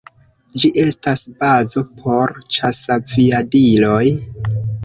[0.63, 4.05] Ĝi estas bazo por ĉasaviadiloj.